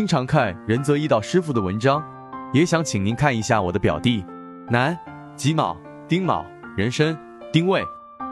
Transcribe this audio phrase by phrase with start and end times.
[0.00, 2.02] 经常看仁泽一道师傅的文章，
[2.54, 4.24] 也想请您看一下我的表弟，
[4.70, 4.98] 男，
[5.36, 5.76] 己卯、
[6.08, 6.42] 丁卯、
[6.74, 7.14] 壬申、
[7.52, 7.84] 丁未。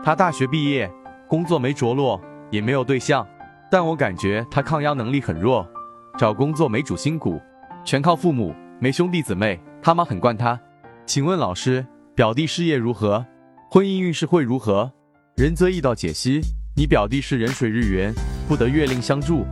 [0.03, 0.91] 他大学毕业，
[1.29, 2.19] 工作没着落，
[2.51, 3.29] 也没有对象，
[3.71, 5.69] 但我感觉他抗压能力很弱，
[6.17, 7.39] 找工作没主心骨，
[7.85, 10.59] 全靠父母，没兄弟姊妹，他妈很惯他。
[11.05, 13.27] 请问老师，表弟事业如何？
[13.71, 14.91] 婚姻运势会如何？
[15.37, 16.41] 仁泽一道解析：
[16.75, 18.15] 你表弟是壬水日元，
[18.49, 19.45] 不得月令相助，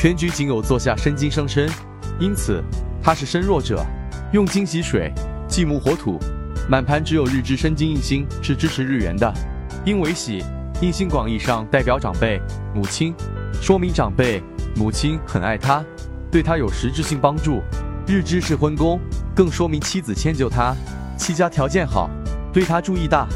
[0.00, 1.68] 全局仅有坐下申金生身，
[2.18, 2.64] 因此
[3.02, 3.84] 他是身弱者。
[4.32, 5.12] 用金喜水，
[5.46, 6.18] 忌木火土，
[6.70, 9.30] 满盘只有日支申金印星是支持日元的。
[9.84, 10.42] 因为喜
[10.80, 12.40] 印星广义上代表长辈
[12.74, 13.14] 母亲，
[13.60, 14.42] 说明长辈
[14.74, 15.84] 母亲很爱他，
[16.32, 17.60] 对他有实质性帮助。
[18.06, 18.98] 日支是婚宫，
[19.36, 20.74] 更说明妻子迁就他，
[21.18, 22.08] 妻家条件好，
[22.54, 23.28] 对他注意大。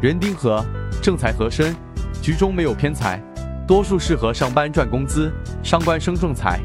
[0.00, 0.64] 人丁合，
[1.02, 1.74] 正财合身，
[2.22, 3.20] 局中没有偏财，
[3.66, 6.60] 多数适合上班赚工资，伤官生正财，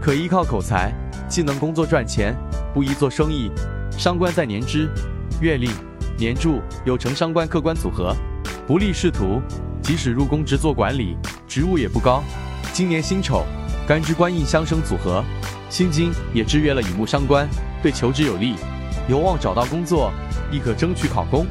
[0.00, 0.92] 可依靠口才，
[1.28, 2.34] 既能工作赚钱，
[2.74, 3.50] 不宜做生意。
[3.96, 4.88] 伤官在年支、
[5.40, 5.70] 月令、
[6.18, 8.14] 年柱有成伤官客观组合，
[8.66, 9.40] 不利仕途，
[9.80, 12.22] 即使入宫职做管理，职务也不高。
[12.72, 13.44] 今年辛丑、
[13.86, 15.24] 干支官印相生组合，
[15.68, 17.48] 辛金也制约了乙木伤官，
[17.80, 18.56] 对求职有利，
[19.08, 20.12] 有望找到工作，
[20.50, 21.46] 亦可争取考公。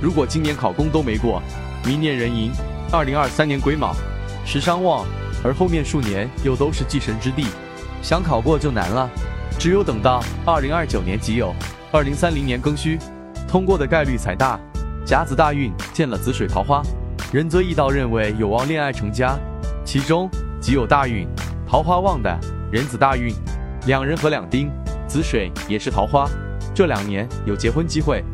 [0.00, 1.42] 如果今年考公都没过，
[1.84, 2.52] 明年壬寅，
[2.92, 3.94] 二零二三年癸卯，
[4.44, 5.06] 时伤旺，
[5.42, 7.46] 而后面数年又都是忌神之地，
[8.02, 9.08] 想考过就难了。
[9.58, 11.52] 只有等到二零二九年己酉，
[11.90, 12.98] 二零三零年庚戌，
[13.48, 14.58] 通过的概率才大。
[15.04, 16.82] 甲子大运见了子水桃花，
[17.32, 19.38] 仁泽易道认为有望恋爱成家。
[19.84, 21.28] 其中己酉大运，
[21.66, 22.38] 桃花旺的
[22.72, 23.34] 壬子大运，
[23.86, 24.70] 两人合两丁，
[25.06, 26.28] 子水也是桃花，
[26.74, 28.24] 这两年有结婚机会。